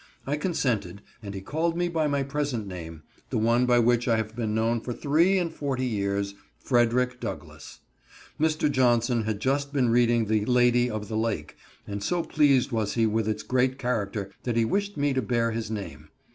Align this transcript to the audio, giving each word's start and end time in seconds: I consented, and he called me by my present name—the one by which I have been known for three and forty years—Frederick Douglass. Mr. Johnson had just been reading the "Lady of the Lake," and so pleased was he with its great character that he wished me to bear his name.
I 0.25 0.35
consented, 0.35 1.03
and 1.21 1.35
he 1.35 1.41
called 1.41 1.77
me 1.77 1.87
by 1.87 2.07
my 2.07 2.23
present 2.23 2.65
name—the 2.65 3.37
one 3.37 3.67
by 3.67 3.77
which 3.77 4.07
I 4.07 4.17
have 4.17 4.35
been 4.35 4.55
known 4.55 4.81
for 4.81 4.93
three 4.93 5.37
and 5.37 5.53
forty 5.53 5.85
years—Frederick 5.85 7.19
Douglass. 7.19 7.81
Mr. 8.39 8.67
Johnson 8.71 9.25
had 9.25 9.39
just 9.39 9.71
been 9.71 9.89
reading 9.89 10.25
the 10.25 10.43
"Lady 10.45 10.89
of 10.89 11.07
the 11.07 11.17
Lake," 11.17 11.55
and 11.85 12.01
so 12.03 12.23
pleased 12.23 12.71
was 12.71 12.95
he 12.95 13.05
with 13.05 13.27
its 13.27 13.43
great 13.43 13.77
character 13.77 14.31
that 14.41 14.57
he 14.57 14.65
wished 14.65 14.97
me 14.97 15.13
to 15.13 15.21
bear 15.21 15.51
his 15.51 15.69
name. 15.69 16.09